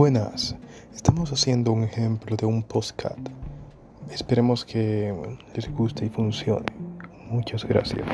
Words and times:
Buenas, 0.00 0.56
estamos 0.94 1.30
haciendo 1.30 1.72
un 1.72 1.84
ejemplo 1.84 2.34
de 2.34 2.46
un 2.46 2.62
postcat. 2.62 3.18
Esperemos 4.10 4.64
que 4.64 5.12
les 5.54 5.70
guste 5.70 6.06
y 6.06 6.08
funcione. 6.08 6.64
Muchas 7.28 7.66
gracias. 7.66 8.06